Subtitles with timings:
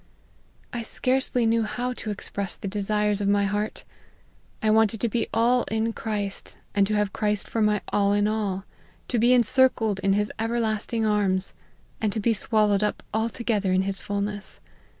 [0.73, 3.83] I scarcely knew how to express the desires of my heart.
[4.59, 8.27] I wanted to be all in Christ, and to have Christ for my' all in
[8.27, 8.65] all;'
[9.13, 11.53] 1& be encircled in his ^everlasting arms,
[12.01, 14.59] and to be swallowed up altogether in his fulness.